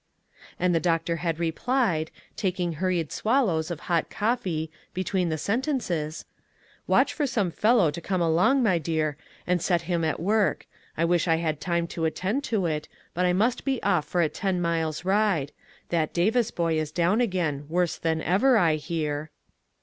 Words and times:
And 0.59 0.73
the 0.73 0.79
doctor 0.79 1.17
had 1.17 1.37
replied, 1.37 2.09
taking 2.35 2.73
hur 2.73 2.87
ried 2.87 3.11
swallows 3.11 3.69
of 3.69 3.81
hot 3.81 4.09
coffee 4.09 4.71
between 4.95 5.29
the 5.29 5.37
sen 5.37 5.61
tences: 5.61 6.25
"Watch 6.87 7.13
for 7.13 7.27
some 7.27 7.51
fellow 7.51 7.91
to 7.91 8.01
come 8.01 8.19
along, 8.19 8.63
my 8.63 8.79
dear, 8.79 9.15
and 9.45 9.61
set 9.61 9.83
him 9.83 10.03
at 10.03 10.19
work. 10.19 10.65
I 10.97 11.05
wish 11.05 11.27
I 11.27 11.35
had 11.35 11.61
time 11.61 11.85
to 11.89 12.05
attend 12.05 12.43
to 12.45 12.65
it; 12.65 12.87
but 13.13 13.27
I 13.27 13.33
must 13.33 13.63
be 13.63 13.77
off 13.83 14.05
for 14.07 14.21
a 14.23 14.27
ten 14.29 14.59
miles 14.59 15.05
ride; 15.05 15.51
that 15.89 16.15
Davis 16.15 16.49
boy 16.49 16.79
is 16.79 16.91
down 16.91 17.21
again, 17.21 17.67
worse 17.69 17.97
than 17.97 18.23
ever, 18.23 18.57
I 18.57 18.77
hear." 18.77 19.29